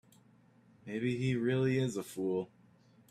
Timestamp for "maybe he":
0.87-1.35